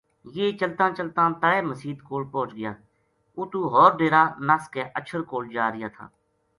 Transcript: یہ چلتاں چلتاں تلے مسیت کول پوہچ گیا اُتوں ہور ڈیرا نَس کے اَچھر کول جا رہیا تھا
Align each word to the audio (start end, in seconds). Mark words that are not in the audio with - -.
یہ 0.35 0.47
چلتاں 0.59 0.89
چلتاں 0.97 1.27
تلے 1.41 1.61
مسیت 1.69 1.99
کول 2.07 2.23
پوہچ 2.33 2.49
گیا 2.59 2.71
اُتوں 3.37 3.65
ہور 3.73 3.91
ڈیرا 3.99 4.23
نَس 4.47 4.63
کے 4.73 4.83
اَچھر 4.97 5.21
کول 5.29 5.43
جا 5.55 5.65
رہیا 5.71 5.89
تھا 5.95 6.05